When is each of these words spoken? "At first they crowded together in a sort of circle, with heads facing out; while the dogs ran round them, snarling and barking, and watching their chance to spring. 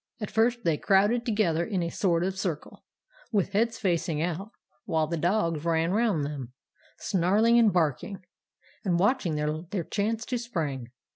"At 0.19 0.31
first 0.31 0.63
they 0.63 0.77
crowded 0.77 1.27
together 1.27 1.63
in 1.63 1.83
a 1.83 1.91
sort 1.91 2.23
of 2.23 2.35
circle, 2.35 2.83
with 3.31 3.51
heads 3.53 3.77
facing 3.77 4.19
out; 4.19 4.49
while 4.85 5.05
the 5.05 5.15
dogs 5.15 5.63
ran 5.63 5.91
round 5.91 6.25
them, 6.25 6.53
snarling 6.97 7.59
and 7.59 7.71
barking, 7.71 8.25
and 8.83 8.97
watching 8.97 9.35
their 9.35 9.83
chance 9.83 10.25
to 10.25 10.39
spring. 10.39 10.87